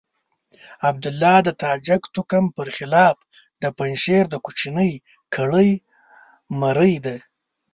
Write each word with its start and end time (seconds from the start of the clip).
عبدالله 0.89 1.35
د 1.47 1.49
تاجک 1.63 2.01
توکم 2.13 2.45
پر 2.55 2.67
خلاف 2.77 3.17
د 3.61 3.63
پنجشير 3.77 4.23
د 4.29 4.35
کوچنۍ 4.45 4.91
کړۍ 5.33 5.71
مرۍ 6.59 6.93
ده. 7.05 7.15